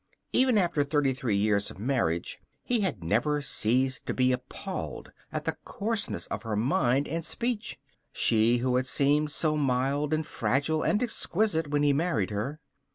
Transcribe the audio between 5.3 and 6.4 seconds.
at the coarseness